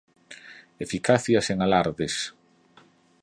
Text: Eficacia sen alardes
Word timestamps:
Eficacia 0.85 1.41
sen 1.47 1.57
alardes 1.65 2.13